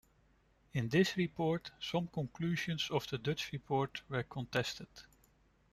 [0.73, 4.87] In this report some conclusions of the Dutch report were contested.